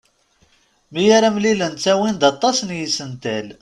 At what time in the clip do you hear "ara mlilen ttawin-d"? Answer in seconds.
1.17-2.21